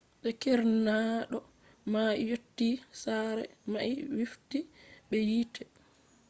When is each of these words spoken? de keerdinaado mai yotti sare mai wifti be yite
de 0.23 0.29
keerdinaado 0.41 1.37
mai 1.91 2.17
yotti 2.29 2.69
sare 3.01 3.45
mai 3.71 3.91
wifti 4.15 4.59
be 5.09 5.17
yite 5.29 5.63